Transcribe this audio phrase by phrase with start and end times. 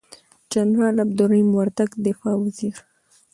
[0.53, 2.75] جنرال عبدالرحیم وردگ دفاع وزیر،